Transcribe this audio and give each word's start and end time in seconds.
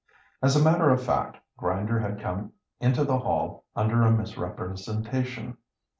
As 0.41 0.55
a 0.55 0.63
matter 0.63 0.89
of 0.89 1.03
fact, 1.03 1.37
Grinder 1.57 1.99
had 1.99 2.19
come 2.19 2.53
into 2.79 3.03
the 3.03 3.19
Hall 3.19 3.65
under 3.75 4.01
a 4.01 4.09
misrepresentation. 4.09 5.57